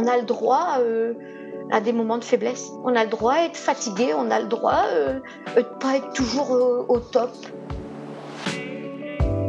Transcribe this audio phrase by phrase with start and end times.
[0.00, 1.12] On a le droit euh,
[1.72, 2.70] à des moments de faiblesse.
[2.84, 5.18] On a le droit à être fatigué, on a le droit euh,
[5.56, 6.52] de ne pas être toujours
[6.88, 7.32] au top.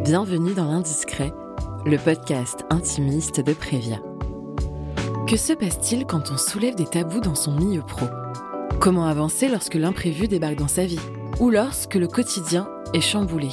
[0.03, 1.31] Bienvenue dans l'Indiscret,
[1.85, 3.97] le podcast intimiste de Prévia.
[5.27, 8.07] Que se passe-t-il quand on soulève des tabous dans son milieu pro?
[8.79, 10.99] Comment avancer lorsque l'imprévu débarque dans sa vie?
[11.39, 13.49] Ou lorsque le quotidien est chamboulé?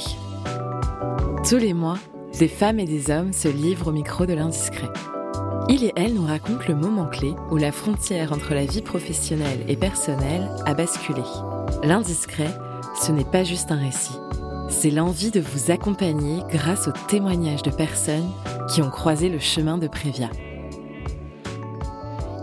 [1.47, 1.99] Tous les mois,
[2.39, 4.89] des femmes et des hommes se livrent au micro de l'Indiscret.
[5.69, 9.65] Il et elle nous racontent le moment clé où la frontière entre la vie professionnelle
[9.67, 11.21] et personnelle a basculé.
[11.83, 12.57] L'indiscret,
[13.01, 14.15] ce n'est pas juste un récit.
[14.69, 18.31] C'est l'envie de vous accompagner grâce aux témoignages de personnes
[18.69, 20.29] qui ont croisé le chemin de Prévia.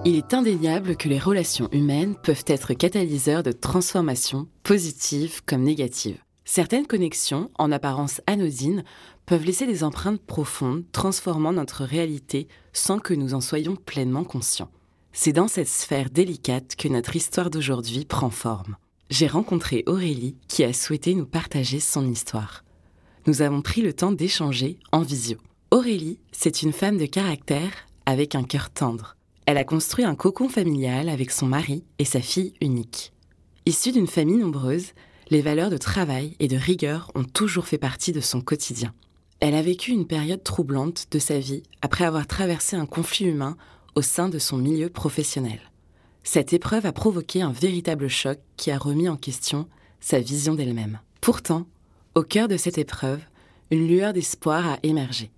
[0.05, 6.19] Il est indéniable que les relations humaines peuvent être catalyseurs de transformations positives comme négatives.
[6.45, 8.85] Certaines connexions, en apparence anodines,
[9.27, 14.71] peuvent laisser des empreintes profondes, transformant notre réalité sans que nous en soyons pleinement conscients.
[15.13, 18.77] C'est dans cette sphère délicate que notre histoire d'aujourd'hui prend forme.
[19.11, 22.65] J'ai rencontré Aurélie qui a souhaité nous partager son histoire.
[23.27, 25.39] Nous avons pris le temps d'échanger en visio.
[25.71, 27.73] Aurélie, c'est une femme de caractère
[28.07, 29.17] avec un cœur tendre.
[29.47, 33.13] Elle a construit un cocon familial avec son mari et sa fille unique.
[33.67, 34.93] Issue d'une famille nombreuse,
[35.35, 38.95] les valeurs de travail et de rigueur ont toujours fait partie de son quotidien.
[39.41, 43.57] Elle a vécu une période troublante de sa vie après avoir traversé un conflit humain
[43.97, 45.59] au sein de son milieu professionnel.
[46.23, 49.67] Cette épreuve a provoqué un véritable choc qui a remis en question
[49.99, 51.01] sa vision d'elle-même.
[51.21, 51.67] Pourtant,
[52.15, 53.21] au cœur de cette épreuve,
[53.73, 55.33] une lueur d'espoir a émergé.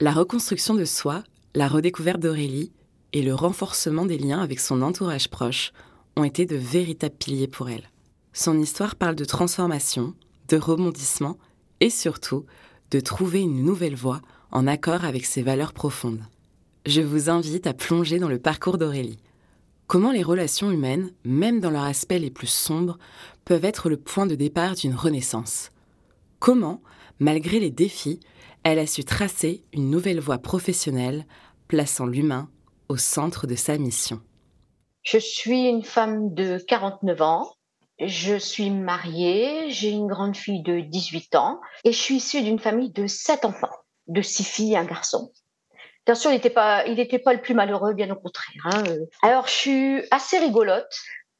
[0.00, 1.22] La reconstruction de soi,
[1.54, 2.72] la redécouverte d'Aurélie
[3.12, 5.72] et le renforcement des liens avec son entourage proche
[6.16, 7.88] ont été de véritables piliers pour elle.
[8.38, 10.12] Son histoire parle de transformation,
[10.48, 11.38] de rebondissement
[11.80, 12.44] et surtout
[12.90, 14.20] de trouver une nouvelle voie
[14.52, 16.20] en accord avec ses valeurs profondes.
[16.84, 19.16] Je vous invite à plonger dans le parcours d'Aurélie.
[19.86, 22.98] Comment les relations humaines, même dans leur aspect les plus sombres,
[23.46, 25.70] peuvent être le point de départ d'une renaissance?
[26.38, 26.82] Comment,
[27.18, 28.20] malgré les défis,
[28.64, 31.24] elle a su tracer une nouvelle voie professionnelle,
[31.68, 32.50] plaçant l'humain
[32.90, 34.20] au centre de sa mission?
[35.04, 37.55] Je suis une femme de 49 ans,
[37.98, 42.58] je suis mariée, j'ai une grande fille de 18 ans et je suis issue d'une
[42.58, 43.70] famille de sept enfants,
[44.06, 45.30] de six filles et un garçon.
[46.04, 48.62] Bien sûr, il n'était pas, il pas le plus malheureux, bien au contraire.
[48.66, 48.84] Hein.
[49.22, 50.94] Alors, je suis assez rigolote.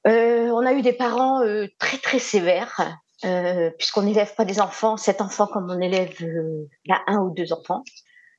[0.08, 4.60] Euh, on a eu des parents euh, très très sévères, euh, puisqu'on n'élève pas des
[4.60, 6.16] enfants, sept enfants comme on élève
[7.06, 7.84] un ou deux enfants.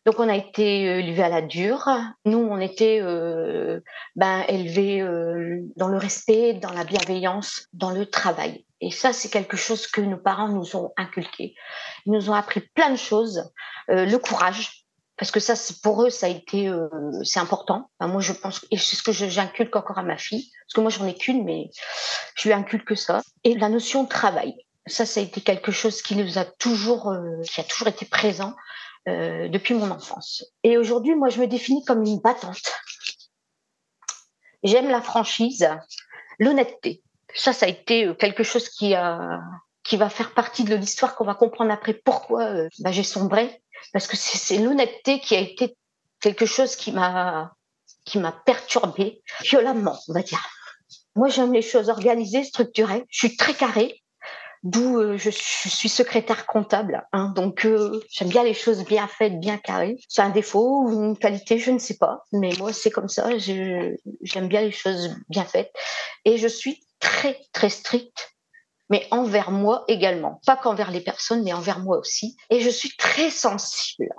[0.07, 1.89] Donc on a été élevé à la dure.
[2.23, 3.81] Nous, on était euh,
[4.15, 8.63] ben, élevés euh, dans le respect, dans la bienveillance, dans le travail.
[8.79, 11.55] Et ça, c'est quelque chose que nos parents nous ont inculqué.
[12.05, 13.51] Ils nous ont appris plein de choses.
[13.89, 14.85] Euh, le courage,
[15.17, 16.71] parce que ça, pour eux, ça a été,
[17.23, 17.89] c'est important.
[17.99, 20.89] moi, je pense, et c'est ce que j'inculque encore à ma fille, parce que moi,
[20.89, 21.69] j'en ai qu'une, mais
[22.35, 23.23] je lui inculque ça.
[23.43, 24.55] Et la notion de travail.
[24.85, 27.13] Ça, ça a été quelque chose qui nous a toujours,
[27.43, 28.53] qui a toujours été présent
[29.07, 30.43] euh, depuis mon enfance.
[30.63, 32.73] Et aujourd'hui, moi, je me définis comme une battante.
[34.63, 35.69] J'aime la franchise,
[36.39, 37.01] l'honnêteté.
[37.33, 41.35] Ça, ça a été euh, quelque chose qui va faire partie de l'histoire qu'on va
[41.35, 43.61] comprendre après pourquoi euh, bah, j'ai sombré
[43.93, 45.77] parce que c'est l'honnêteté qui a été
[46.19, 47.53] quelque chose qui m'a
[48.03, 50.43] qui m'a perturbée violemment on va dire
[51.15, 54.01] moi j'aime les choses organisées structurées je suis très carrée
[54.63, 57.05] d'où euh, je, suis secrétaire comptable.
[57.13, 59.97] Hein, donc euh, j'aime bien les choses bien faites, bien carrées.
[60.07, 63.29] C'est un défaut ou une qualité, je ne sais pas, mais moi c'est comme ça.
[63.37, 65.71] J'aime bien les choses bien faites
[66.25, 68.35] et je suis très très stricte,
[68.89, 72.35] mais envers moi également, pas qu'envers les personnes, mais envers moi aussi.
[72.49, 74.09] Et je suis très sensible.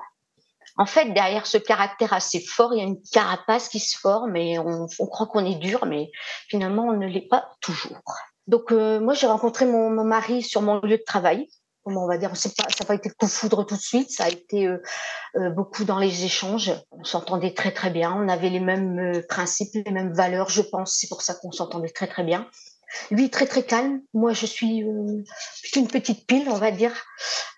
[0.80, 4.36] En fait, derrière ce caractère assez fort, il y a une carapace qui se forme
[4.36, 6.08] et on, on croit qu'on est dur, mais
[6.46, 7.98] finalement, on ne l'est pas toujours.
[8.48, 11.46] Donc euh, moi j'ai rencontré mon, mari sur mon lieu de travail.
[11.84, 14.10] Comment on va dire, ça n'a pas été le coup de foudre tout de suite,
[14.10, 14.82] ça a été euh,
[15.36, 16.72] euh, beaucoup dans les échanges.
[16.90, 20.96] On s'entendait très très bien, on avait les mêmes principes, les mêmes valeurs, je pense.
[20.98, 22.46] C'est pour ça qu'on s'entendait très très bien.
[23.10, 26.92] Lui très très calme, moi je suis une petite pile, on va dire,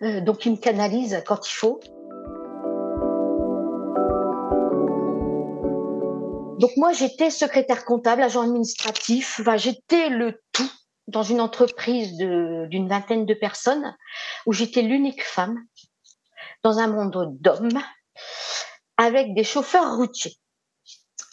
[0.01, 1.81] donc il me canalise quand il faut.
[6.61, 9.41] Donc moi, j'étais secrétaire comptable, agent administratif.
[9.57, 10.43] J'étais le
[11.11, 13.97] dans une entreprise d'une vingtaine de personnes
[14.47, 15.59] où j'étais l'unique femme
[16.63, 17.81] dans un monde d'hommes
[18.97, 20.37] avec des chauffeurs routiers.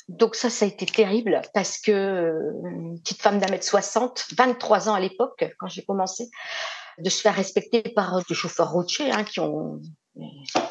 [0.08, 4.90] Donc ça, ça a été terrible parce que une petite femme d'un mètre 60, 23
[4.90, 6.30] ans à l'époque, quand j'ai commencé,
[6.98, 9.82] de se faire respecter par des chauffeurs routiers hein, qui ont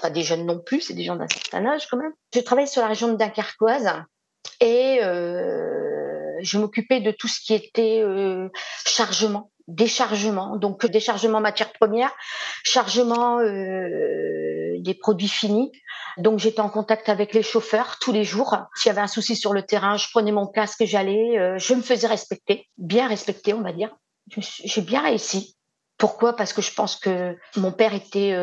[0.03, 2.13] pas des jeunes non plus, c'est des gens d'un certain âge quand même.
[2.35, 3.89] Je travaille sur la région de Dunkerquoise
[4.61, 5.96] et euh,
[6.41, 8.49] je m'occupais de tout ce qui était euh,
[8.87, 12.13] chargement, déchargement, donc déchargement matières premières,
[12.65, 15.73] chargement euh, des produits finis.
[16.19, 18.57] Donc j'étais en contact avec les chauffeurs tous les jours.
[18.75, 21.83] S'il y avait un souci sur le terrain, je prenais mon casque, j'allais, je me
[21.83, 23.95] faisais respecter, bien respecter, on va dire.
[24.39, 25.57] J'ai bien réussi.
[25.99, 26.35] Pourquoi?
[26.35, 28.35] Parce que je pense que mon père était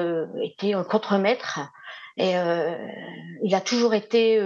[0.43, 1.61] était un contremaître
[2.17, 2.33] et
[3.43, 4.39] il a toujours été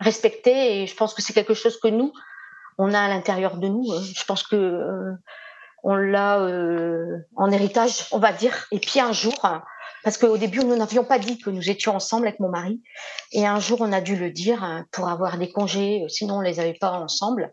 [0.00, 0.82] respecter.
[0.82, 2.12] Et je pense que c'est quelque chose que nous,
[2.78, 3.92] on a à l'intérieur de nous.
[3.92, 4.02] Hein.
[4.02, 5.12] Je pense que euh,
[5.82, 8.66] on l'a euh, en héritage, on va dire.
[8.72, 9.34] Et puis un jour,
[10.02, 12.82] parce qu'au début, nous n'avions pas dit que nous étions ensemble avec mon mari.
[13.32, 16.40] Et un jour, on a dû le dire hein, pour avoir des congés, sinon on
[16.40, 17.52] les avait pas ensemble.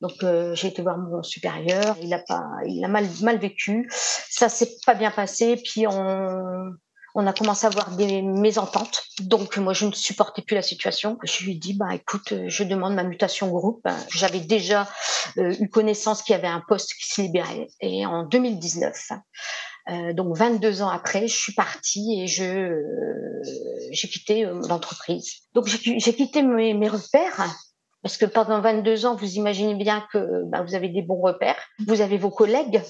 [0.00, 1.96] Donc euh, j'ai été voir mon supérieur.
[2.02, 3.88] Il a pas, il a mal mal vécu.
[3.90, 5.56] Ça s'est pas bien passé.
[5.56, 6.72] Puis on
[7.14, 9.02] on a commencé à avoir des mésententes.
[9.20, 11.18] Donc moi, je ne supportais plus la situation.
[11.22, 13.86] Je lui ai dit, bah écoute, je demande ma mutation groupe.
[14.10, 14.88] J'avais déjà
[15.38, 17.68] euh, eu connaissance qu'il y avait un poste qui se libérait.
[17.80, 19.12] Et en 2019,
[19.90, 23.42] euh, donc 22 ans après, je suis partie et je euh,
[23.90, 25.42] j'ai quitté l'entreprise.
[25.54, 27.46] Donc j'ai quitté mes, mes repères
[28.02, 31.58] parce que pendant 22 ans, vous imaginez bien que bah, vous avez des bons repères,
[31.86, 32.82] vous avez vos collègues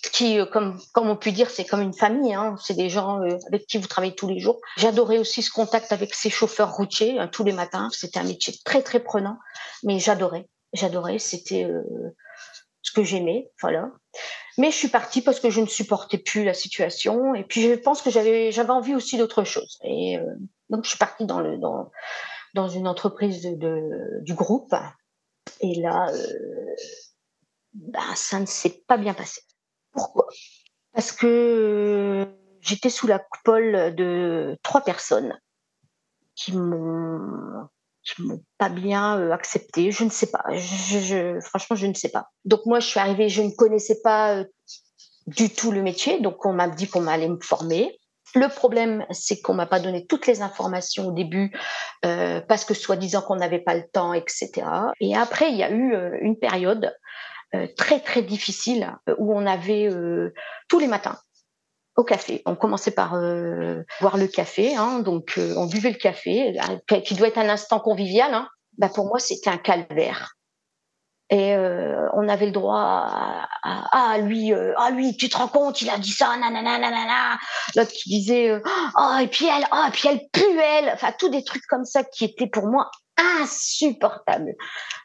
[0.00, 2.34] qui, euh, comme, on peut dire, c'est comme une famille.
[2.34, 2.56] Hein.
[2.62, 4.60] C'est des gens euh, avec qui vous travaillez tous les jours.
[4.76, 7.88] J'adorais aussi ce contact avec ces chauffeurs routiers hein, tous les matins.
[7.92, 9.38] C'était un métier très très prenant,
[9.82, 10.48] mais j'adorais.
[10.72, 11.18] J'adorais.
[11.18, 11.82] C'était euh,
[12.82, 13.50] ce que j'aimais.
[13.60, 13.90] Voilà.
[14.56, 17.34] Mais je suis partie parce que je ne supportais plus la situation.
[17.34, 19.78] Et puis je pense que j'avais envie aussi d'autre chose.
[19.84, 20.18] Et
[20.68, 24.74] donc je suis partie dans une entreprise du groupe.
[25.60, 26.08] Et là,
[27.72, 29.42] ben, ça ne s'est pas bien passé.
[29.92, 30.26] Pourquoi?
[30.98, 32.24] Parce que euh,
[32.60, 35.38] j'étais sous la coupole de trois personnes
[36.34, 37.68] qui m'ont
[38.18, 39.92] m'ont pas bien euh, accepté.
[39.92, 40.42] Je ne sais pas.
[41.42, 42.30] Franchement, je ne sais pas.
[42.44, 44.44] Donc moi, je suis arrivée, je ne connaissais pas euh,
[45.26, 47.96] du tout le métier, donc on m'a dit qu'on allait me former.
[48.34, 51.50] Le problème, c'est qu'on m'a pas donné toutes les informations au début
[52.02, 54.50] parce que soi-disant qu'on n'avait pas le temps, etc.
[55.00, 56.92] Et après, il y a eu une période
[57.76, 60.34] très très difficile euh, où on avait euh,
[60.68, 61.18] tous les matins
[61.96, 62.42] au café.
[62.46, 63.10] On commençait par
[64.00, 66.56] boire le café, hein, donc on buvait le café,
[67.04, 68.32] qui doit être un instant convivial.
[68.34, 68.48] Hein.
[68.76, 70.34] Bah pour moi, c'était un calvaire.
[71.28, 71.56] Et
[72.14, 75.98] on avait le droit à, ah lui, ah lui, tu te rends compte, il a
[75.98, 77.36] dit ça, nanana, nanana.
[77.74, 78.62] L'autre qui disait,
[78.96, 80.90] oh et puis elle, oh et puis elle pue elle.
[80.94, 84.54] Enfin tous des trucs comme ça qui étaient pour moi insupportable.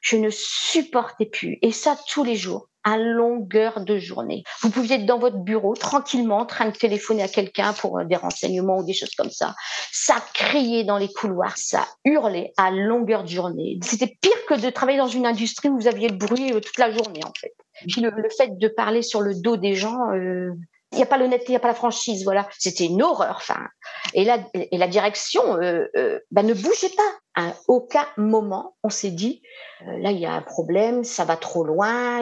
[0.02, 1.58] Je ne supportais plus.
[1.62, 4.44] Et ça tous les jours, à longueur de journée.
[4.62, 8.04] Vous pouviez être dans votre bureau tranquillement, en train de téléphoner à quelqu'un pour euh,
[8.04, 9.56] des renseignements ou des choses comme ça.
[9.92, 13.80] Ça criait dans les couloirs, ça hurlait à longueur de journée.
[13.84, 16.78] C'était pire que de travailler dans une industrie où vous aviez le bruit euh, toute
[16.78, 17.54] la journée, en fait.
[17.88, 20.54] Puis le, fait de parler sur le dos des gens, euh,
[20.94, 22.48] il n'y a pas l'honnêteté, il n'y a pas la franchise, voilà.
[22.58, 23.36] C'était une horreur.
[23.38, 23.68] Enfin,
[24.14, 27.04] et la, et la direction euh, euh, bah, ne bougeait pas.
[27.36, 29.42] À aucun moment, on s'est dit,
[29.88, 32.22] euh, là, il y a un problème, ça va trop loin.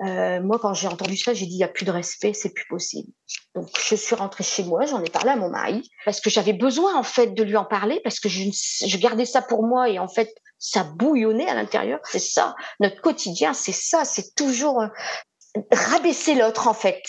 [0.00, 2.66] moi, quand j'ai entendu ça, j'ai dit, il n'y a plus de respect, c'est plus
[2.68, 3.12] possible.
[3.54, 6.52] Donc, je suis rentrée chez moi, j'en ai parlé à mon mari, parce que j'avais
[6.52, 9.88] besoin, en fait, de lui en parler, parce que je, je gardais ça pour moi,
[9.88, 12.00] et en fait, ça bouillonnait à l'intérieur.
[12.04, 14.82] C'est ça, notre quotidien, c'est ça, c'est toujours
[15.70, 17.02] rabaisser l'autre, en fait.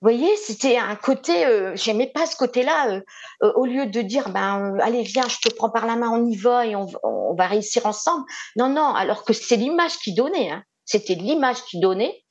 [0.00, 2.88] Voyez, c'était un côté, euh, j'aimais pas ce côté-là.
[2.88, 3.00] Euh,
[3.42, 6.10] euh, au lieu de dire, ben, euh, allez, viens, je te prends par la main,
[6.10, 6.86] on y va et on,
[7.34, 8.24] va réussir ensemble.
[8.56, 10.50] Non, non, alors que c'est l'image qui donnait.
[10.50, 10.62] Hein.
[10.84, 12.24] C'était l'image qui donnait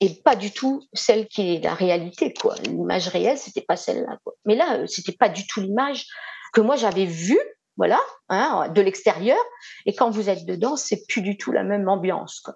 [0.00, 2.54] et pas du tout celle qui est la réalité, quoi.
[2.64, 4.18] L'image réelle, c'était pas celle-là.
[4.46, 6.06] Mais là, c'était pas du tout l'image
[6.54, 7.40] que moi j'avais vue,
[7.76, 9.38] voilà, hein, de l'extérieur.
[9.84, 12.54] Et quand vous êtes dedans, c'est plus du tout la même ambiance, quoi.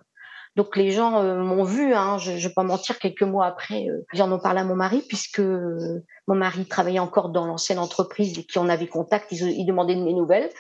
[0.57, 3.89] Donc les gens euh, m'ont vu, hein, je ne vais pas mentir, quelques mois après,
[3.89, 7.47] euh, ils en ont parlé à mon mari, puisque euh, mon mari travaillait encore dans
[7.47, 10.51] l'ancienne entreprise et qui en avait contact, ils, ils demandaient mes nouvelles.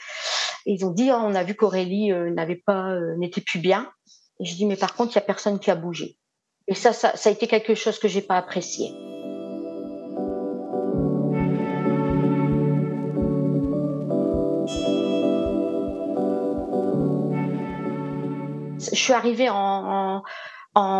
[0.66, 3.90] Ils ont dit, oh, on a vu qu'Aurélie n'avait pas, n'était plus bien.
[4.40, 6.16] Et je dis, mais par contre, il y a personne qui a bougé.
[6.66, 8.94] Et ça, ça, ça a été quelque chose que j'ai pas apprécié.
[18.94, 20.22] Je suis arrivée en,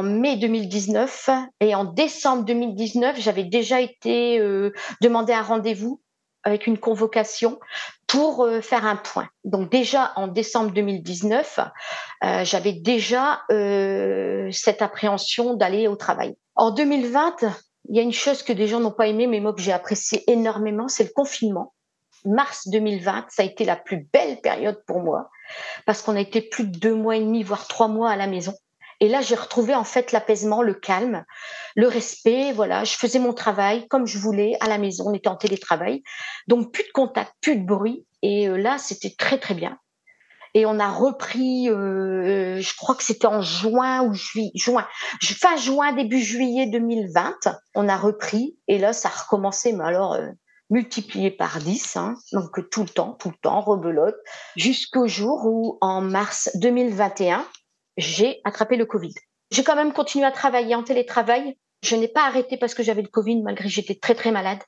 [0.03, 4.73] mai 2019 et en décembre 2019, j'avais déjà été euh,
[5.03, 6.01] un rendez-vous
[6.45, 7.59] avec une convocation
[8.07, 9.29] pour euh, faire un point.
[9.45, 11.59] Donc déjà en décembre 2019,
[12.25, 13.43] euh, j'avais déjà
[14.53, 16.37] cette appréhension d'aller au travail.
[16.55, 17.37] En 2020,
[17.89, 19.73] il y a une chose que des gens n'ont pas aimé, mais moi que j'ai
[19.73, 21.75] apprécié énormément, c'est le confinement.
[22.25, 25.31] Mars 2020, ça a été la plus belle période pour moi
[25.87, 28.27] parce qu'on a été plus de deux mois et demi, voire trois mois à la
[28.27, 28.55] maison.
[29.01, 31.25] Et là, j'ai retrouvé en fait l'apaisement, le calme,
[31.75, 32.53] le respect.
[32.53, 35.09] Voilà, je faisais mon travail comme je voulais à la maison.
[35.09, 36.03] On était en télétravail,
[36.47, 38.07] donc plus de contact, plus de bruit.
[38.23, 39.79] Et euh, là, c'était très très bien.
[40.57, 44.87] Et on a repris, euh, je crois que c'était en juin ou juillet, juin,
[45.21, 47.35] fin juin, début juillet 2020.
[47.75, 49.73] On a repris et là, ça a recommencé.
[49.73, 50.29] Mais alors, euh,
[50.71, 54.17] multiplié par 10, hein, donc tout le temps, tout le temps, rebelote,
[54.57, 57.47] jusqu'au jour où, en mars 2021,
[57.97, 59.15] j'ai attrapé le Covid.
[59.51, 61.57] J'ai quand même continué à travailler en télétravail.
[61.83, 64.59] Je n'ai pas arrêté parce que j'avais le Covid, malgré que j'étais très très malade.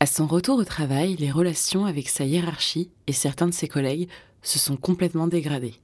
[0.00, 4.08] À son retour au travail, les relations avec sa hiérarchie et certains de ses collègues
[4.42, 5.80] se sont complètement dégradées.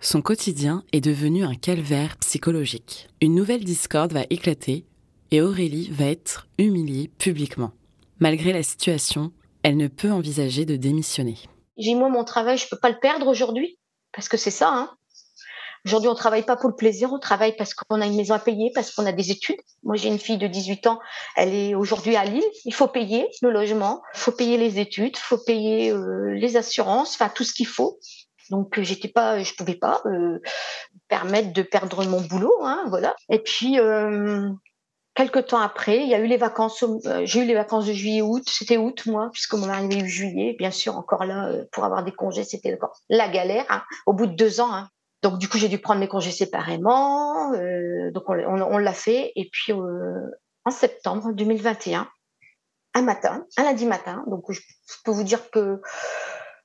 [0.00, 3.08] Son quotidien est devenu un calvaire psychologique.
[3.20, 4.84] Une nouvelle discorde va éclater
[5.30, 7.72] et Aurélie va être humiliée publiquement.
[8.22, 9.32] Malgré la situation,
[9.64, 11.38] elle ne peut envisager de démissionner.
[11.76, 13.80] J'ai moi mon travail, je peux pas le perdre aujourd'hui
[14.12, 14.68] parce que c'est ça.
[14.72, 14.90] Hein.
[15.86, 18.38] Aujourd'hui, on travaille pas pour le plaisir, on travaille parce qu'on a une maison à
[18.38, 19.58] payer, parce qu'on a des études.
[19.82, 21.00] Moi, j'ai une fille de 18 ans,
[21.34, 22.44] elle est aujourd'hui à Lille.
[22.64, 26.56] Il faut payer le logement, il faut payer les études, il faut payer euh, les
[26.56, 27.98] assurances, enfin tout ce qu'il faut.
[28.50, 30.38] Donc, euh, j'étais pas, je pouvais pas euh,
[31.08, 33.16] permettre de perdre mon boulot, hein, voilà.
[33.30, 33.80] Et puis,
[35.14, 36.84] quelques temps après, il y a eu les vacances.
[37.24, 38.42] j'ai eu les vacances de juillet-août.
[38.46, 40.54] C'était août, moi, puisque mon mari avait eu juillet.
[40.58, 42.78] Bien sûr, encore là, pour avoir des congés, c'était
[43.08, 43.66] la galère.
[43.68, 44.88] Hein, au bout de deux ans, hein,
[45.22, 47.52] donc du coup, j'ai dû prendre mes congés séparément.
[47.52, 49.32] Euh, donc on, l'a fait.
[49.36, 50.30] Et puis euh,
[50.64, 52.08] en septembre 2021,
[52.94, 54.60] un matin, un lundi matin, donc je,
[55.04, 55.80] peux vous dire que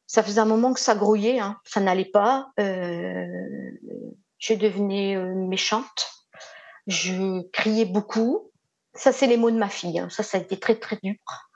[0.07, 2.49] ça faisait un moment que ça grouillait, hein, ça n'allait pas.
[2.59, 3.25] Euh,
[4.39, 6.09] je devenais euh, méchante.
[6.87, 8.51] Je criais beaucoup.
[8.93, 9.99] Ça, c'est les mots de ma fille.
[9.99, 10.09] Hein.
[10.09, 11.13] Ça, ça a été très très dur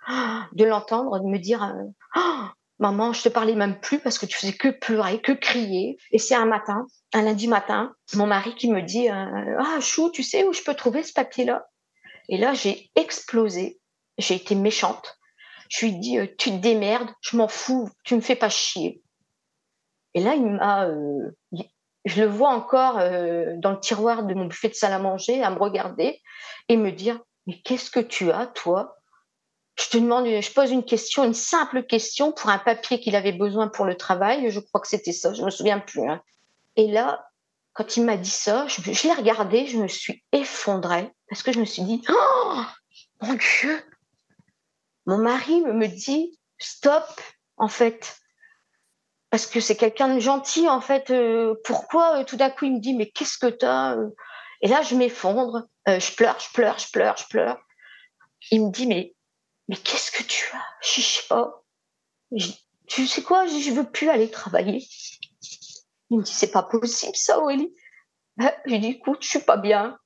[0.53, 1.63] de l'entendre, de me dire.
[1.63, 2.19] Euh,
[2.79, 5.97] Maman, je te parlais même plus parce que tu faisais que pleurer, que crier.
[6.11, 10.09] Et c'est un matin, un lundi matin, mon mari qui me dit euh, Ah, Chou,
[10.09, 11.67] tu sais où je peux trouver ce papier-là?
[12.27, 13.79] Et là, j'ai explosé.
[14.17, 15.19] J'ai été méchante.
[15.69, 18.49] Je lui ai dit euh, Tu te démerdes, je m'en fous, tu me fais pas
[18.49, 19.03] chier.
[20.15, 20.89] Et là, il m'a.
[22.05, 25.49] Je le vois encore dans le tiroir de mon buffet de salle à manger, à
[25.49, 26.21] me regarder
[26.67, 28.97] et me dire Mais qu'est-ce que tu as, toi?
[29.79, 33.31] Je te demande, je pose une question, une simple question pour un papier qu'il avait
[33.31, 34.49] besoin pour le travail.
[34.49, 36.07] Je crois que c'était ça, je me souviens plus.
[36.09, 36.21] Hein.
[36.75, 37.25] Et là,
[37.73, 41.59] quand il m'a dit ça, je, l'ai regardé, je me suis effondrée parce que je
[41.59, 42.61] me suis dit, oh
[43.21, 43.81] mon Dieu,
[45.05, 47.21] mon mari me dit stop,
[47.57, 48.20] en fait,
[49.31, 51.09] parce que c'est quelqu'un de gentil, en fait.
[51.09, 54.09] Euh, pourquoi euh, tout d'un coup il me dit mais qu'est-ce que t'as euh?
[54.61, 57.57] Et là, je m'effondre, je pleure, je pleure, je pleure, je pleure.
[58.51, 59.15] Il me dit mais
[59.67, 60.65] mais qu'est-ce que tu as?
[60.81, 61.63] Je sais pas.
[62.87, 63.47] tu sais quoi?
[63.47, 64.85] Je veux plus aller travailler.
[66.09, 67.73] Il me dit, c'est pas possible ça, Aurélie.
[68.35, 69.97] Ben, je dis, écoute, je suis pas bien.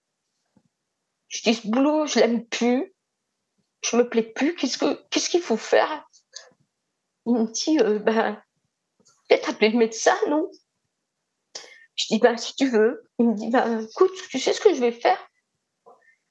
[1.29, 2.93] Je dis, ce boulot, je l'aime plus.
[3.81, 4.55] Je me plais plus.
[4.55, 6.07] Qu'est-ce que, qu'est-ce qu'il faut faire?
[7.25, 8.39] Il me dit, ben,
[9.27, 10.49] peut-être appeler le médecin, non?
[11.95, 13.09] Je dis, ben, si tu veux.
[13.19, 15.19] Il me dit, ben, écoute, tu sais ce que je vais faire?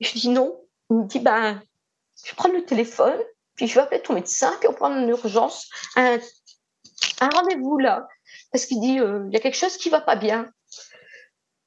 [0.01, 0.61] Je dis, non.
[0.91, 1.63] Il me dit, ben,
[2.23, 3.19] je vais prendre le téléphone,
[3.57, 6.19] puis je vais appeler ton médecin, puis on prend en urgence un,
[7.21, 8.07] rendez-vous là.
[8.53, 10.51] Parce qu'il dit, euh, il y a quelque chose qui va pas bien.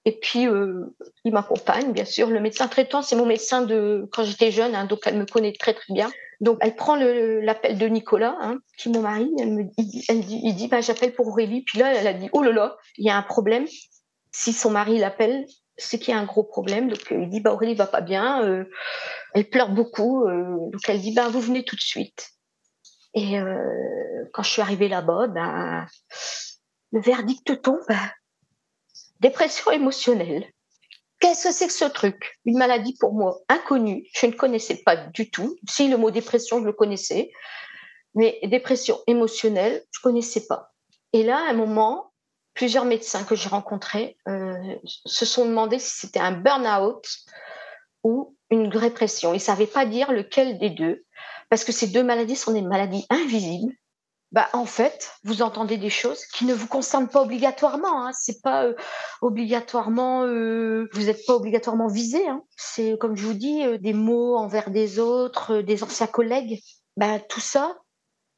[0.06, 0.86] Et puis, euh,
[1.26, 2.30] il m'accompagne, bien sûr.
[2.30, 5.54] Le médecin traitant, c'est mon médecin de quand j'étais jeune, hein, donc elle me connaît
[5.54, 6.10] très, très bien.
[6.40, 9.32] Donc, elle prend l'appel de Nicolas, hein, qui est mon mari.
[9.40, 11.64] Elle me, il, elle dit, il dit bah, j'appelle pour Aurélie.
[11.64, 13.66] Puis là, elle a dit, oh là là, il y a un problème.
[14.32, 15.46] Si son mari l'appelle,
[15.78, 16.90] c'est qu'il y a un gros problème.
[16.90, 18.44] Donc, euh, il dit, bah, Aurélie va pas bien.
[18.44, 18.66] Euh,
[19.34, 20.26] elle pleure beaucoup.
[20.26, 22.30] Euh, donc, elle dit, bah, vous venez tout de suite.
[23.14, 23.36] Et
[24.32, 25.88] quand je suis arrivée là-bas, ben,
[26.92, 27.80] le verdict tombe.
[29.22, 30.46] Dépression émotionnelle.
[31.20, 32.40] Qu'est-ce que c'est que ce truc?
[32.46, 34.08] Une maladie pour moi inconnue.
[34.14, 35.58] Je ne connaissais pas du tout.
[35.68, 37.32] Si le mot dépression, je le connaissais.
[38.14, 40.74] Mais dépression émotionnelle, je connaissais pas.
[41.14, 42.12] Et là, à un moment,
[42.54, 47.08] plusieurs médecins que j'ai rencontrés euh, se sont demandé si c'était un burn-out
[48.04, 49.34] ou une dépression.
[49.34, 51.06] Ils ne savaient pas dire lequel des deux,
[51.50, 53.74] parce que ces deux maladies sont des maladies invisibles.
[54.34, 58.06] Bah, en fait, vous entendez des choses qui ne vous concernent pas obligatoirement.
[58.06, 58.12] Hein.
[58.14, 58.74] C'est pas euh,
[59.22, 62.28] obligatoirement, euh, vous n'êtes pas obligatoirement visé.
[62.28, 62.44] Hein.
[62.58, 66.60] C'est comme je vous dis, des mots envers des autres, des anciens collègues.
[66.98, 67.78] Bah, tout ça,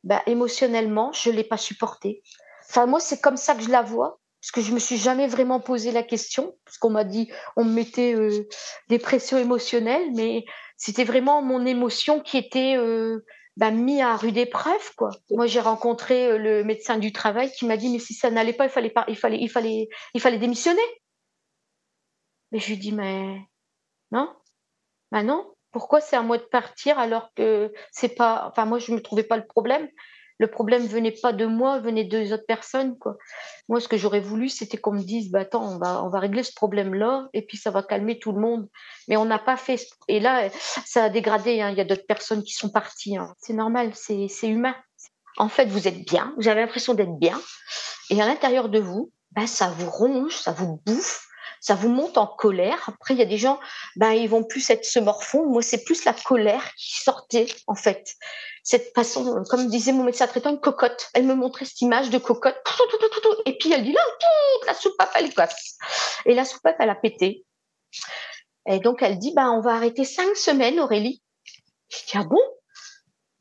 [0.04, 2.22] bah, émotionnellement, je l'ai pas supporté.
[2.70, 5.28] Enfin, moi, c'est comme ça que je la vois, parce que je me suis jamais
[5.28, 8.48] vraiment posé la question, parce qu'on m'a dit, on me mettait euh,
[8.88, 10.46] des pressions émotionnelles, mais
[10.78, 13.26] c'était vraiment mon émotion qui était euh,
[13.58, 15.12] bah, mis à rude épreuve quoi.
[15.32, 18.54] Moi j'ai rencontré euh, le médecin du travail qui m'a dit mais si ça n'allait
[18.54, 20.82] pas il fallait il fallait il fallait il fallait démissionner.
[22.52, 23.38] Mais je lui dis mais
[24.12, 24.34] non
[25.12, 28.92] bah non pourquoi c'est à moi de partir alors que c'est pas enfin moi je
[28.92, 29.88] ne trouvais pas le problème
[30.40, 32.98] le problème venait pas de moi, venait des autres personnes.
[33.68, 36.20] Moi, ce que j'aurais voulu, c'était qu'on me dise, bah, attends, on va, on va
[36.20, 38.68] régler ce problème-là, et puis ça va calmer tout le monde.
[39.08, 39.86] Mais on n'a pas fait.
[40.08, 40.50] Et là,
[40.86, 41.62] ça a dégradé.
[41.62, 41.72] Hein.
[41.72, 43.18] Il y a d'autres personnes qui sont parties.
[43.18, 43.36] Hein.
[43.38, 44.76] C'est normal, c'est humain.
[45.38, 47.40] En fait, vous êtes bien, vous avez l'impression d'être bien,
[48.10, 51.29] et à l'intérieur de vous, bah, ça vous ronge, ça vous bouffe,
[51.62, 52.82] ça vous monte en colère.
[52.88, 53.60] Après, il y a des gens,
[53.96, 55.50] ben, ils vont plus être se morfondre.
[55.50, 58.16] Moi, c'est plus la colère qui sortait, en fait.
[58.64, 61.10] Cette façon, comme disait mon médecin traitant, une cocotte.
[61.14, 62.58] Elle me montrait cette image de cocotte.
[63.46, 64.02] Et puis, elle dit, là,
[64.68, 65.78] la soupape, elle casse.
[66.26, 67.46] Et la soupape, elle a pété.
[68.68, 71.22] Et donc, elle dit, ben, on va arrêter cinq semaines, Aurélie.
[71.90, 72.40] Je dis, ah bon?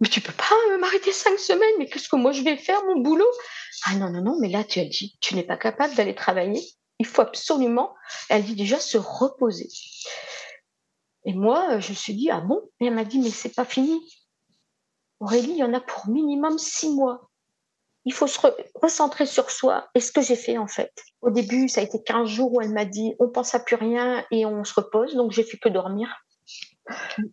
[0.00, 2.82] Mais tu peux pas euh, m'arrêter cinq semaines, mais qu'est-ce que moi je vais faire,
[2.84, 3.26] mon boulot?
[3.86, 6.62] Ah non, non, non, mais là, tu as dit, tu n'es pas capable d'aller travailler
[6.98, 7.94] il faut absolument,
[8.28, 9.68] elle dit déjà, se reposer.
[11.24, 12.60] Et moi, je me suis dit, ah bon?
[12.80, 14.00] Et elle m'a dit, mais c'est pas fini.
[15.20, 17.28] Aurélie, il y en a pour minimum six mois.
[18.04, 18.38] Il faut se
[18.74, 19.88] recentrer sur soi.
[19.94, 20.92] Et ce que j'ai fait, en fait.
[21.20, 23.76] Au début, ça a été 15 jours où elle m'a dit, on pense à plus
[23.76, 25.14] rien et on se repose.
[25.14, 26.08] Donc, j'ai fait que dormir.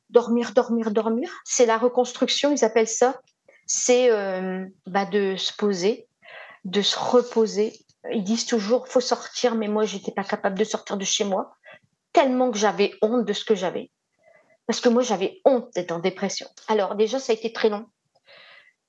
[0.10, 1.32] Dormir, dormir, dormir.
[1.46, 3.20] C'est la reconstruction, ils appellent ça.
[3.68, 6.08] C'est euh, bah, de se poser,
[6.66, 10.98] de se reposer ils disent toujours faut sortir, mais moi j'étais pas capable de sortir
[10.98, 11.56] de chez moi
[12.14, 13.92] tellement que j'avais honte de ce que j'avais.
[14.68, 16.48] Parce que moi j'avais honte d'être en dépression.
[16.68, 17.88] Alors déjà ça a été très long,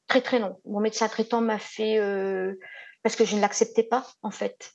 [0.07, 0.61] très très long.
[0.65, 2.55] Mon médecin traitant m'a fait euh,
[3.03, 4.73] parce que je ne l'acceptais pas en fait.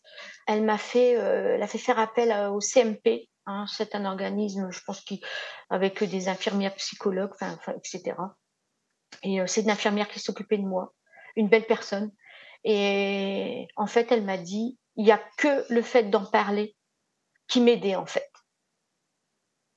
[0.48, 3.30] Elle m'a fait, euh, fait faire appel au CMP.
[3.48, 5.22] Hein, c'est un organisme, je pense, qui
[5.70, 7.34] avec des infirmières psychologues,
[7.76, 8.16] etc.
[9.24, 10.94] Et euh, c'est une infirmière qui s'occupait de moi,
[11.36, 12.12] une belle personne
[12.64, 16.76] et en fait, elle m'a dit, il n'y a que le fait d'en parler
[17.48, 18.30] qui m'aidait en fait.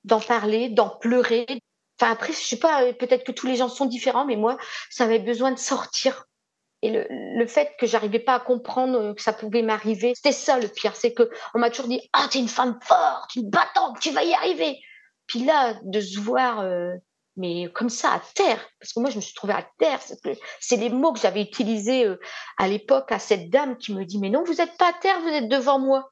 [0.05, 1.47] D'en parler, d'en pleurer.
[2.01, 4.59] Enfin après, je sais pas, peut-être que tous les gens sont différents, mais moi,
[4.91, 6.25] ça avait besoin de sortir.
[6.83, 10.59] Et le, le fait que j'arrivais pas à comprendre que ça pouvait m'arriver, c'était ça
[10.59, 13.99] le pire, c'est que on m'a toujours dit, ah, t'es une femme forte, une battante,
[14.01, 14.79] tu vas y arriver.
[15.27, 16.93] Puis là, de se voir euh,
[17.37, 20.01] mais comme ça à terre, parce que moi je me suis trouvée à terre.
[20.61, 22.21] C'est les mots que j'avais utilisés euh,
[22.59, 25.21] à l'époque à cette dame qui me dit mais non vous n'êtes pas à terre,
[25.21, 26.09] vous êtes devant moi.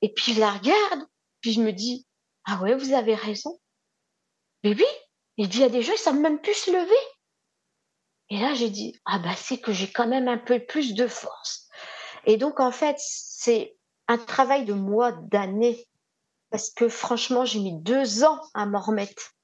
[0.00, 1.06] Et puis je la regarde,
[1.40, 2.06] puis je me dis
[2.46, 3.58] ah ouais vous avez raison.
[4.64, 4.86] Mais oui,
[5.36, 6.94] il dit il y a des gens ils savent même plus se lever.
[8.30, 11.06] Et là j'ai dit ah bah c'est que j'ai quand même un peu plus de
[11.06, 11.68] force.
[12.24, 13.76] Et donc en fait c'est
[14.08, 15.86] un travail de mois, d'années,
[16.50, 19.35] parce que franchement j'ai mis deux ans à m'en remettre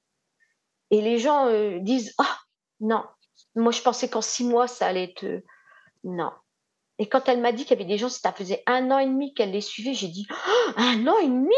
[0.93, 2.37] et les gens euh, disent Ah,
[2.79, 3.03] non,
[3.55, 5.25] moi je pensais qu'en six mois ça allait être.
[6.03, 6.31] Non.
[6.99, 9.07] Et quand elle m'a dit qu'il y avait des gens, ça faisait un an et
[9.07, 11.55] demi qu'elle les suivait, j'ai dit oh, Un an et demi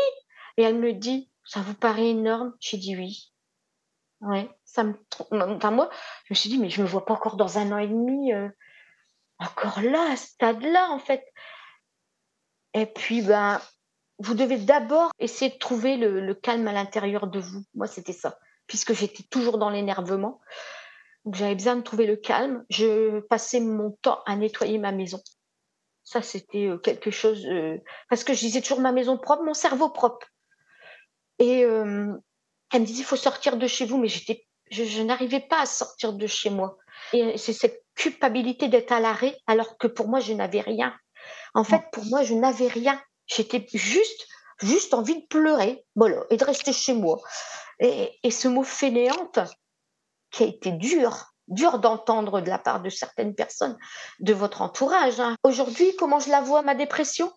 [0.56, 2.54] Et elle me dit Ça vous paraît énorme?
[2.62, 3.34] J'ai dit Oui.
[4.21, 4.93] Ouais, ça me.
[5.32, 5.89] Enfin, moi,
[6.24, 8.32] je me suis dit Mais je me vois pas encore dans un an et demi,
[8.32, 8.48] euh,
[9.39, 11.26] encore là, à ce stade-là, en fait.
[12.74, 13.60] Et puis, ben,
[14.19, 17.65] vous devez d'abord essayer de trouver le calme à l'intérieur de vous.
[17.74, 20.41] Moi, c'était ça puisque j'étais toujours dans l'énervement.
[21.32, 22.63] J'avais besoin de trouver le calme.
[22.69, 25.21] Je passais mon temps à nettoyer ma maison.
[26.04, 27.45] Ça, c'était euh, quelque chose.
[27.47, 27.78] Euh,
[28.10, 30.28] parce que je disais toujours ma maison propre, mon cerveau propre.
[31.39, 32.13] Et euh,
[32.71, 35.65] elle me disait il faut sortir de chez vous, mais j'étais, je, n'arrivais pas à
[35.65, 36.78] sortir de chez moi.
[37.12, 40.95] Et c'est cette culpabilité d'être à l'arrêt, alors que pour moi, je n'avais rien.
[41.56, 43.01] En fait, pour moi, je n'avais rien.
[43.25, 44.28] J'étais juste,
[44.62, 45.86] juste envie de pleurer,
[46.30, 47.19] et de rester chez moi.
[47.79, 49.39] Et, ce mot fainéante,
[50.31, 53.77] qui a été dur, dur d'entendre de la part de certaines personnes
[54.19, 55.19] de votre entourage.
[55.19, 55.35] Hein.
[55.43, 57.31] Aujourd'hui, comment je la vois, ma dépression?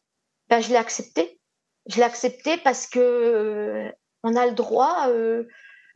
[0.48, 1.40] Ben, Je l'ai acceptée.
[1.86, 3.90] Je l'ai acceptée parce que euh,
[4.22, 5.44] on a le droit euh,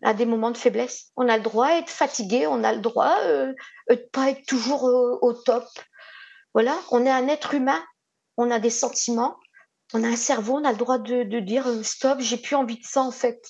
[0.02, 1.11] à des moments de faiblesse.
[1.16, 3.52] On a le droit d'être fatigué, on a le droit euh,
[3.90, 5.64] de pas être toujours au top.
[6.55, 7.83] Voilà, on est un être humain,
[8.37, 9.37] on a des sentiments,
[9.94, 12.78] on a un cerveau, on a le droit de, de dire stop, j'ai plus envie
[12.78, 13.42] de ça en fait.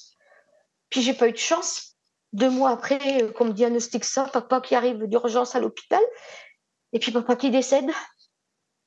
[0.93, 1.97] Puis j'ai pas eu de chance.
[2.33, 6.03] Deux mois après euh, qu'on me diagnostique ça, papa qui arrive d'urgence à l'hôpital,
[6.93, 7.91] et puis papa qui décède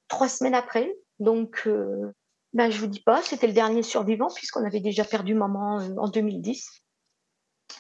[0.08, 0.96] trois semaines après.
[1.20, 2.14] Donc, euh,
[2.54, 5.96] ben, je vous dis pas, c'était le dernier survivant puisqu'on avait déjà perdu maman euh,
[5.98, 6.84] en 2010.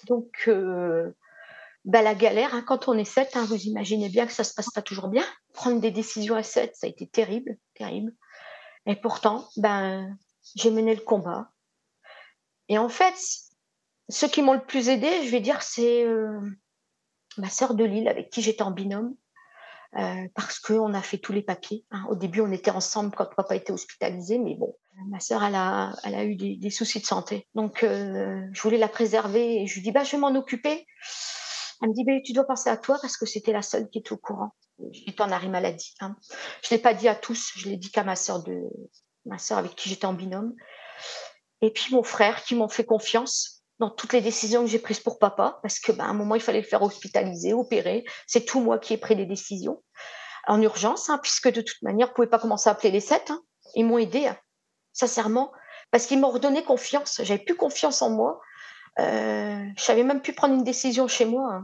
[0.07, 0.49] Donc,
[1.85, 4.53] ben, la galère, hein, quand on est sept, hein, vous imaginez bien que ça se
[4.55, 5.23] passe pas toujours bien.
[5.53, 8.11] Prendre des décisions à sept, ça a été terrible, terrible.
[8.87, 10.17] Et pourtant, ben,
[10.55, 11.51] j'ai mené le combat.
[12.67, 13.15] Et en fait,
[14.09, 16.39] ceux qui m'ont le plus aidé, je vais dire, c'est euh,
[17.37, 19.15] ma sœur de Lille avec qui j'étais en binôme.
[19.97, 21.85] Euh, parce qu'on a fait tous les papiers.
[21.89, 22.03] Hein.
[22.09, 24.75] Au début, on était ensemble quand papa était hospitalisé, mais bon,
[25.07, 27.47] ma sœur, elle a, eu des, soucis de santé.
[27.55, 30.85] Donc, euh, je voulais la préserver et je lui dis, bah, je vais m'en occuper.
[31.81, 33.99] Elle me dit, bah, tu dois penser à toi parce que c'était la seule qui
[33.99, 34.53] était au courant.
[34.91, 35.93] J'étais en arrêt maladie.
[36.01, 36.17] Hein.
[36.61, 38.63] Je l'ai pas dit à tous, je l'ai dit qu'à ma sœur de
[39.25, 40.53] ma sœur avec qui j'étais en binôme.
[41.61, 44.99] Et puis mon frère qui m'ont fait confiance dans toutes les décisions que j'ai prises
[44.99, 48.05] pour papa, parce que ben, à un moment il fallait le faire hospitaliser, opérer.
[48.27, 49.83] C'est tout moi qui ai pris les décisions
[50.47, 53.31] en urgence, hein, puisque de toute manière, ne pouvez pas commencer à appeler les sept.
[53.31, 53.41] Hein.
[53.75, 54.37] Ils m'ont aidé, hein,
[54.93, 55.51] sincèrement,
[55.91, 57.21] parce qu'ils m'ont redonné confiance.
[57.23, 58.39] J'avais plus confiance en moi.
[58.99, 61.63] Euh, je même plus prendre une décision chez moi.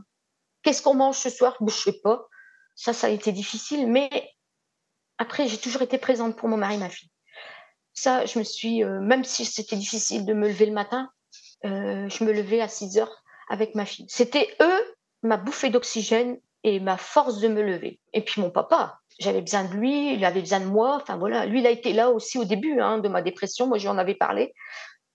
[0.64, 1.56] Qu'est-ce qu'on mange ce soir?
[1.62, 2.28] Je Je sais pas.
[2.76, 4.10] Ça, ça a été difficile, mais
[5.18, 7.12] après, j'ai toujours été présente pour mon mari, ma fille.
[7.94, 11.12] Ça, je me suis, euh, même si c'était difficile de me lever le matin,
[11.66, 14.06] euh, je me levais à 6 heures avec ma fille.
[14.10, 18.00] C'était eux, ma bouffée d'oxygène et ma force de me lever.
[18.14, 21.00] Et puis mon papa, j'avais besoin de lui, il avait besoin de moi.
[21.02, 23.68] Enfin voilà, lui, il a été là aussi au début hein, de ma dépression.
[23.68, 24.54] Moi, j'en avais parlé.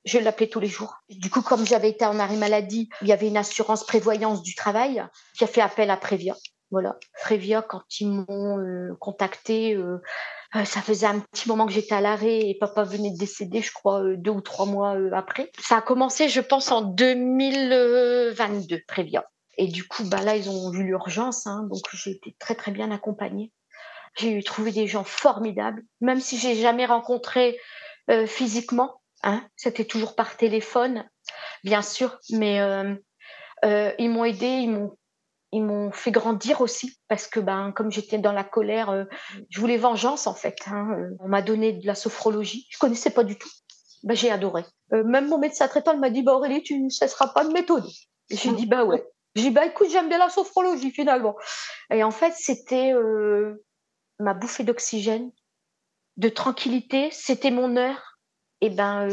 [0.04, 0.94] Je l'appelais tous les jours.
[1.08, 4.54] Du coup, comme j'avais été en arrêt maladie, il y avait une assurance prévoyance du
[4.54, 5.04] travail
[5.36, 6.36] qui a fait appel à Prévia.
[6.70, 6.96] Voilà.
[7.22, 9.98] Prévia, quand ils m'ont euh, contacté, euh,
[10.56, 13.60] euh, ça faisait un petit moment que j'étais à l'arrêt et papa venait de décéder,
[13.60, 15.50] je crois, deux ou trois mois après.
[15.60, 19.24] Ça a commencé, je pense, en 2022, Prévia.
[19.58, 22.72] Et du coup, bah là, ils ont vu l'urgence, hein, donc j'ai été très très
[22.72, 23.52] bien accompagnée.
[24.18, 27.58] J'ai eu trouvé des gens formidables, même si j'ai jamais rencontré
[28.26, 29.00] physiquement.
[29.22, 31.08] Hein, c'était toujours par téléphone,
[31.64, 32.60] bien sûr, mais
[33.64, 34.96] ils m'ont aidé, ils m'ont
[35.56, 39.04] ils m'ont fait grandir aussi parce que ben comme j'étais dans la colère, euh,
[39.48, 40.56] je voulais vengeance en fait.
[40.66, 41.16] Hein, euh.
[41.20, 43.48] On m'a donné de la sophrologie, je connaissais pas du tout.
[44.02, 44.64] Ben, j'ai adoré.
[44.92, 47.92] Euh, même mon médecin traitant m'a dit bah Aurélie tu ne cesseras pas de m'étonner.
[48.28, 49.02] J'ai dit bah ouais.
[49.34, 51.36] J'ai dit bah écoute j'aime bien la sophrologie finalement.
[51.90, 52.92] Et en fait c'était
[54.18, 55.30] ma bouffée d'oxygène,
[56.18, 57.08] de tranquillité.
[57.12, 58.18] C'était mon heure.
[58.60, 59.08] Et ben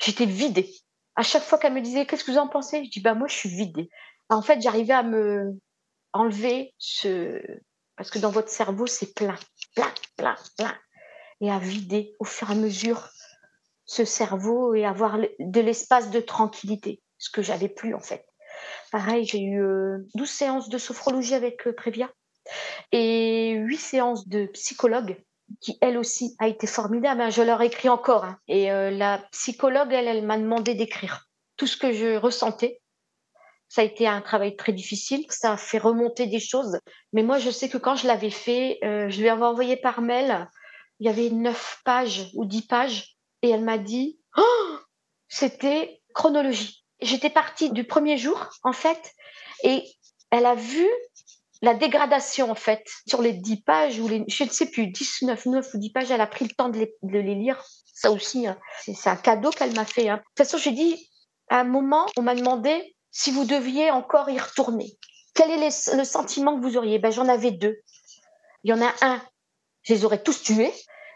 [0.00, 0.70] j'étais vidée.
[1.16, 3.26] À chaque fois qu'elle me disait qu'est-ce que vous en pensez, je dis bah moi
[3.26, 3.90] je suis vidée
[4.28, 5.58] en fait, j'arrivais à me
[6.12, 7.40] enlever ce.
[7.96, 9.36] Parce que dans votre cerveau, c'est plein,
[9.74, 10.74] plein, plein, plein.
[11.40, 13.08] Et à vider au fur et à mesure
[13.84, 18.26] ce cerveau et avoir de l'espace de tranquillité, ce que j'avais plus en fait.
[18.90, 19.60] Pareil, j'ai eu
[20.14, 22.10] 12 euh, séances de sophrologie avec euh, Prévia
[22.92, 25.16] et 8 séances de psychologue
[25.60, 27.20] qui elle aussi a été formidable.
[27.20, 27.30] Hein.
[27.30, 28.24] Je leur écris encore.
[28.24, 28.38] Hein.
[28.48, 32.80] Et euh, la psychologue, elle, elle m'a demandé d'écrire tout ce que je ressentais
[33.68, 36.78] ça a été un travail très difficile, ça a fait remonter des choses.
[37.12, 40.00] Mais moi, je sais que quand je l'avais fait, euh, je lui avais envoyé par
[40.00, 40.48] mail,
[41.00, 44.78] il y avait neuf pages ou dix pages, et elle m'a dit, oh,
[45.28, 46.84] c'était chronologie.
[47.00, 49.14] J'étais partie du premier jour, en fait,
[49.62, 49.84] et
[50.30, 50.86] elle a vu
[51.62, 55.22] la dégradation, en fait, sur les dix pages, ou les, je ne sais plus, 10,
[55.22, 57.62] 9, 9 ou dix pages, elle a pris le temps de les, lire.
[57.94, 58.58] Ça aussi, hein.
[58.82, 60.08] c'est un cadeau qu'elle m'a fait.
[60.08, 60.16] Hein.
[60.16, 61.10] De toute façon, j'ai dit,
[61.48, 64.98] à un moment, on m'a demandé si vous deviez encore y retourner,
[65.32, 66.98] quel est le sentiment que vous auriez?
[66.98, 67.80] Ben, J'en avais deux.
[68.62, 69.22] Il y en a un,
[69.84, 70.72] je les aurais tous tués.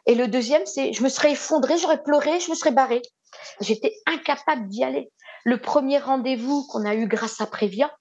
[0.06, 3.02] Et le deuxième, c'est je me serais effondrée, j'aurais pleuré, je me serais barrée.
[3.60, 5.12] J'étais incapable d'y aller.
[5.44, 7.94] Le premier rendez-vous qu'on a eu grâce à Prévia,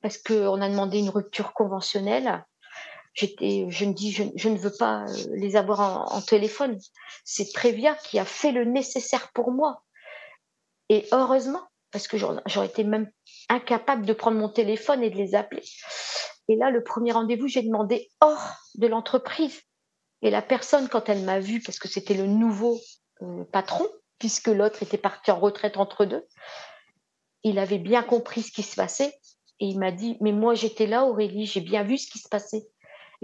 [0.00, 2.46] parce qu'on a demandé une rupture conventionnelle,
[3.12, 6.78] j'étais, je me dis, je, ne veux pas euh, les avoir en, en téléphone.
[7.24, 9.82] C'est Prévia qui a fait le nécessaire pour moi.
[10.88, 13.08] Et heureusement, parce que j'aurais été même
[13.48, 15.62] incapable de prendre mon téléphone et de les appeler.
[16.48, 19.62] Et là, le premier rendez-vous, j'ai demandé hors de l'entreprise.
[20.22, 22.78] Et la personne, quand elle m'a vu, parce que c'était le nouveau
[23.22, 23.86] euh, patron,
[24.18, 26.26] puisque l'autre était parti en retraite entre deux,
[27.42, 29.14] il avait bien compris ce qui se passait.
[29.60, 32.28] Et il m'a dit, mais moi j'étais là, Aurélie, j'ai bien vu ce qui se
[32.28, 32.66] passait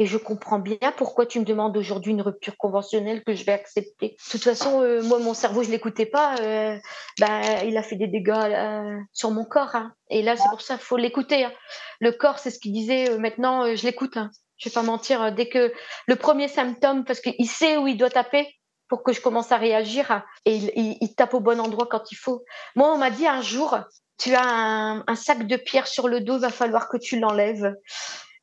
[0.00, 3.52] et je comprends bien pourquoi tu me demandes aujourd'hui une rupture conventionnelle que je vais
[3.52, 4.16] accepter.
[4.16, 6.36] De toute façon, euh, moi, mon cerveau, je l'écoutais pas.
[6.40, 6.78] Euh,
[7.18, 9.74] bah, il a fait des dégâts euh, sur mon corps.
[9.74, 9.92] Hein.
[10.08, 11.44] Et là, c'est pour ça faut l'écouter.
[11.44, 11.52] Hein.
[12.00, 13.18] Le corps, c'est ce qu'il disait.
[13.18, 14.16] maintenant, je l'écoute.
[14.16, 14.30] Hein.
[14.56, 15.32] Je vais pas mentir.
[15.32, 15.70] Dès que
[16.06, 18.48] le premier symptôme, parce qu'il sait où il doit taper
[18.88, 22.16] pour que je commence à réagir, hein, et il, tape au bon endroit quand il
[22.16, 22.42] faut.
[22.74, 23.78] Moi, on m'a dit un jour,
[24.16, 27.20] tu as un, un sac de pierre sur le dos, il va falloir que tu
[27.20, 27.74] l'enlèves.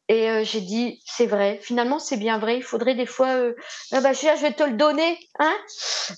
[0.09, 1.59] Et euh, j'ai dit, c'est vrai.
[1.61, 2.57] Finalement, c'est bien vrai.
[2.57, 3.53] Il faudrait des fois, euh,
[3.91, 5.55] ah bah, je vais te le donner, hein.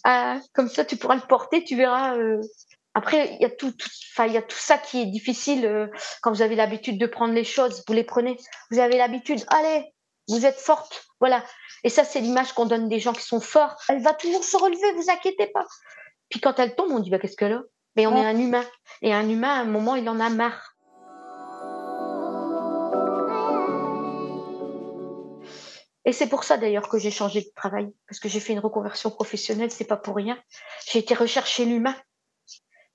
[0.07, 1.63] Euh, comme ça, tu pourras le porter.
[1.63, 2.15] Tu verras.
[2.15, 2.39] Euh.
[2.93, 3.73] Après, il y a tout,
[4.19, 5.89] il y a tout ça qui est difficile
[6.21, 7.83] quand vous avez l'habitude de prendre les choses.
[7.87, 8.35] Vous les prenez.
[8.71, 9.43] Vous avez l'habitude.
[9.47, 9.85] Allez,
[10.27, 11.05] vous êtes forte.
[11.19, 11.43] Voilà.
[11.83, 13.75] Et ça, c'est l'image qu'on donne des gens qui sont forts.
[13.89, 14.91] Elle va toujours se relever.
[14.93, 15.65] Vous inquiétez pas.
[16.29, 17.63] Puis quand elle tombe, on dit, bah, qu'est-ce qu'elle a?
[17.95, 18.65] Mais on est un humain.
[19.01, 20.75] Et un humain, à un moment, il en a marre.
[26.09, 28.59] Et c'est pour ça d'ailleurs que j'ai changé de travail, parce que j'ai fait une
[28.59, 30.41] reconversion professionnelle, c'est pas pour rien.
[30.91, 31.95] J'ai été rechercher l'humain.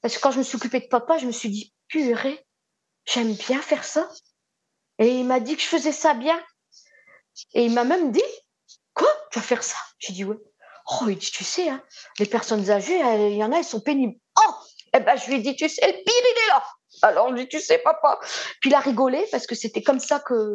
[0.01, 2.45] Parce que quand je me suis occupée de papa, je me suis dit, purée,
[3.05, 4.11] j'aime bien faire ça.
[4.99, 6.45] Et il m'a dit que je faisais ça bien.
[7.53, 8.21] Et il m'a même dit,
[8.95, 9.79] quoi, tu vas faire ça?
[10.01, 10.39] J'ai dit, ouais.
[10.91, 11.85] Oh, il dit, tu sais, hein,
[12.19, 14.19] les personnes âgées, il y en a, elles sont pénibles.
[14.95, 16.65] Eh ben, je lui ai dit, tu sais, le pire, il est là.
[17.03, 18.21] Alors, je lui dit, tu sais, papa.
[18.61, 20.55] Puis il a rigolé parce que c'était comme ça que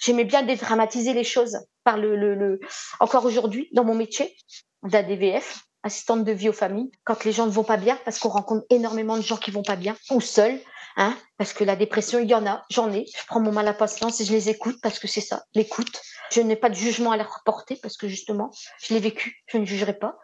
[0.00, 2.60] j'aimais bien dédramatiser les choses par le, le,
[3.00, 4.34] encore aujourd'hui, dans mon métier
[4.84, 8.28] d'ADVF, assistante de vie aux familles, quand les gens ne vont pas bien, parce qu'on
[8.28, 10.60] rencontre énormément de gens qui vont pas bien, ou seuls,
[10.96, 13.06] hein, parce que la dépression, il y en a, j'en ai.
[13.06, 16.00] Je prends mon mal à patience et je les écoute parce que c'est ça, l'écoute.
[16.30, 19.58] Je n'ai pas de jugement à leur porter parce que justement, je l'ai vécu, je
[19.58, 20.16] ne jugerai pas.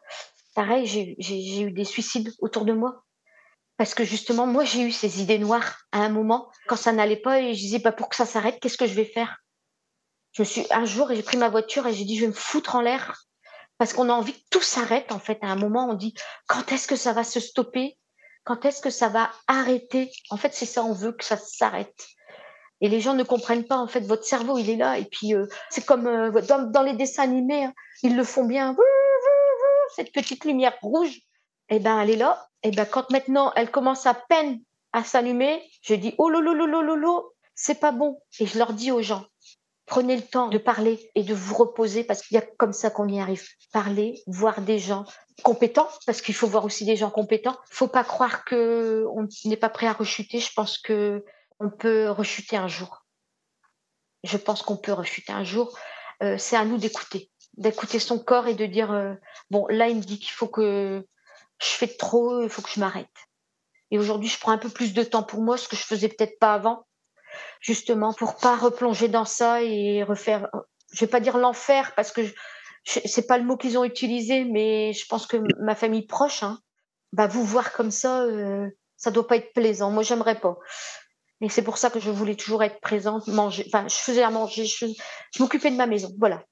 [0.54, 3.02] Pareil, j'ai eu des suicides autour de moi.
[3.76, 7.16] Parce que justement, moi, j'ai eu ces idées noires à un moment, quand ça n'allait
[7.16, 9.38] pas, et je disais, bah, pour que ça s'arrête, qu'est-ce que je vais faire?
[10.32, 12.74] Je suis, un jour, j'ai pris ma voiture et j'ai dit, je vais me foutre
[12.76, 13.26] en l'air.
[13.78, 15.38] Parce qu'on a envie que tout s'arrête, en fait.
[15.42, 16.14] À un moment, on dit,
[16.46, 17.98] quand est-ce que ça va se stopper?
[18.44, 20.10] Quand est-ce que ça va arrêter?
[20.30, 22.06] En fait, c'est ça, on veut que ça s'arrête.
[22.80, 24.98] Et les gens ne comprennent pas, en fait, votre cerveau, il est là.
[24.98, 28.76] Et puis, euh, c'est comme euh, dans, les dessins animés, hein, ils le font bien.
[29.94, 31.20] Cette petite lumière rouge,
[31.68, 32.48] eh ben, elle est là.
[32.62, 34.60] Et eh ben, quand maintenant, elle commence à peine
[34.92, 38.20] à s'allumer, je dis, oh lolo, c'est pas bon.
[38.40, 39.24] Et je leur dis aux gens,
[39.86, 42.90] Prenez le temps de parler et de vous reposer parce qu'il y a comme ça
[42.90, 43.46] qu'on y arrive.
[43.72, 45.04] Parler, voir des gens
[45.44, 47.56] compétents, parce qu'il faut voir aussi des gens compétents.
[47.70, 50.40] Faut pas croire que on n'est pas prêt à rechuter.
[50.40, 51.24] Je pense que
[51.60, 53.06] on peut rechuter un jour.
[54.24, 55.78] Je pense qu'on peut rechuter un jour.
[56.20, 59.14] Euh, c'est à nous d'écouter, d'écouter son corps et de dire euh,
[59.50, 61.06] bon là il me dit qu'il faut que
[61.58, 63.06] je fais trop, il faut que je m'arrête.
[63.90, 66.08] Et aujourd'hui je prends un peu plus de temps pour moi, ce que je faisais
[66.08, 66.86] peut-être pas avant
[67.60, 70.48] justement pour pas replonger dans ça et refaire
[70.92, 72.22] je vais pas dire l'enfer parce que
[72.84, 76.60] c'est pas le mot qu'ils ont utilisé mais je pense que ma famille proche hein,
[77.12, 79.90] bah vous voir comme ça euh, ça doit pas être plaisant.
[79.90, 80.56] Moi j'aimerais pas.
[81.42, 84.30] Et c'est pour ça que je voulais toujours être présente manger enfin je faisais à
[84.30, 84.86] manger je,
[85.38, 86.44] m'occupais de ma maison voilà.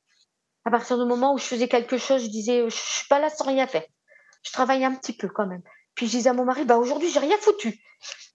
[0.66, 3.30] À partir du moment où je faisais quelque chose je disais je suis pas là
[3.30, 3.84] sans rien faire
[4.44, 5.62] je travaillais un petit peu quand même
[5.94, 7.80] puis je disais à mon mari bah aujourd'hui j'ai rien foutu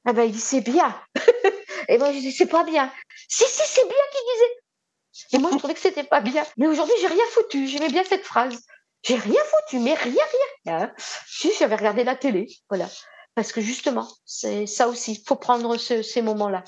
[0.05, 0.95] ah bah il dit c'est bien
[1.89, 2.91] Et moi, je dis, c'est pas bien.
[3.27, 5.33] Si, si, c'est bien qu'il disait.
[5.33, 6.45] Et moi, je trouvais que c'était pas bien.
[6.57, 7.67] Mais aujourd'hui, j'ai rien foutu.
[7.67, 8.63] J'aimais bien cette phrase.
[9.01, 10.23] J'ai rien foutu, mais rien,
[10.65, 10.77] rien.
[10.77, 10.93] Hein?
[11.27, 12.47] Si, j'avais regardé la télé.
[12.69, 12.87] Voilà.
[13.33, 15.13] Parce que justement, c'est ça aussi.
[15.13, 16.63] Il faut prendre ces moments-là.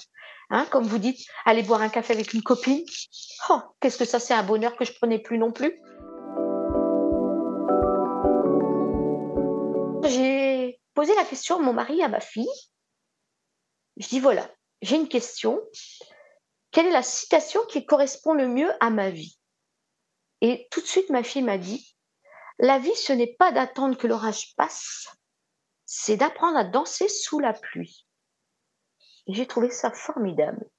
[0.49, 2.83] Hein, comme vous dites, aller boire un café avec une copine.
[3.49, 5.79] Oh, qu'est-ce que ça, c'est un bonheur que je prenais plus non plus.
[11.09, 12.47] La question à mon mari, à ma fille.
[13.97, 14.49] Je dis voilà,
[14.81, 15.61] j'ai une question.
[16.71, 19.37] Quelle est la citation qui correspond le mieux à ma vie?
[20.41, 21.95] Et tout de suite, ma fille m'a dit,
[22.59, 25.07] la vie, ce n'est pas d'attendre que l'orage passe,
[25.85, 28.07] c'est d'apprendre à danser sous la pluie.
[29.27, 30.69] Et j'ai trouvé ça formidable.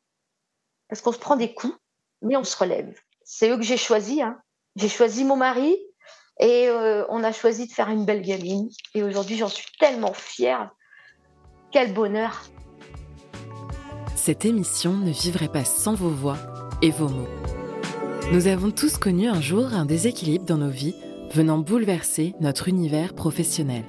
[0.89, 1.77] Parce qu'on se prend des coups,
[2.23, 2.99] mais on se relève.
[3.25, 4.23] C'est eux que j'ai choisi.
[4.23, 4.41] Hein.
[4.77, 5.77] J'ai choisi mon mari
[6.41, 8.69] et euh, on a choisi de faire une belle gamine.
[8.95, 10.71] Et aujourd'hui, j'en suis tellement fière.
[11.71, 12.43] Quel bonheur
[14.25, 16.39] cette émission ne vivrait pas sans vos voix
[16.81, 17.27] et vos mots.
[18.31, 20.95] Nous avons tous connu un jour un déséquilibre dans nos vies
[21.33, 23.83] venant bouleverser notre univers professionnel.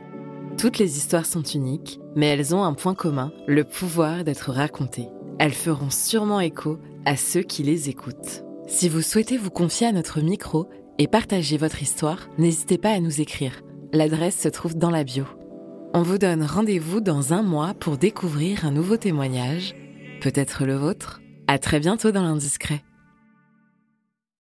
[0.58, 5.10] Toutes les histoires sont uniques, mais elles ont un point commun, le pouvoir d'être racontées.
[5.38, 8.43] Elles feront sûrement écho à ceux qui les écoutent.
[8.65, 10.67] Si vous souhaitez vous confier à notre micro
[10.99, 13.62] et partager votre histoire, n'hésitez pas à nous écrire.
[13.91, 15.25] L'adresse se trouve dans la bio.
[15.93, 19.75] On vous donne rendez-vous dans un mois pour découvrir un nouveau témoignage
[20.23, 21.21] peut-être le vôtre.
[21.47, 22.82] À très bientôt dans l'indiscret.